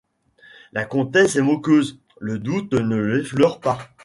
[0.73, 3.77] La comtesse est moqueuse, le doute ne l’effleure pas.